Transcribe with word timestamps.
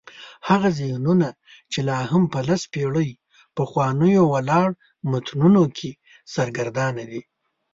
هغه 0.49 0.69
ذهنونه 0.79 1.27
چې 1.71 1.79
لا 1.87 1.99
هم 2.11 2.23
په 2.33 2.39
لس 2.47 2.61
پېړۍ 2.73 3.09
پخوانیو 3.55 4.23
ولاړو 4.33 4.77
متونو 5.11 5.63
کې 5.77 5.91
سرګردانه 6.33 7.03
دي. 7.09 7.21